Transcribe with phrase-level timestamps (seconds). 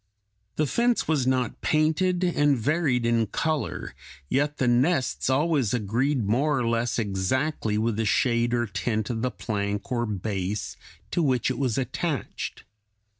[0.55, 3.93] The fence was not painted, and varied in color,
[4.29, 9.21] yet the nests always agreed more or less exactly with the shade or tint of
[9.21, 10.75] the plank or base
[11.11, 12.63] to which it was attached.